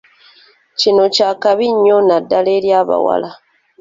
Kino 0.79 1.03
kya 1.15 1.29
kabi 1.41 1.67
nnyo 1.73 1.97
naddala 2.07 2.49
eri 2.57 2.69
abawala. 2.81 3.29